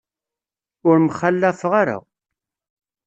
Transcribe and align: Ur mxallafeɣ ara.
Ur 0.87 0.95
mxallafeɣ 1.05 1.71
ara. 1.81 1.97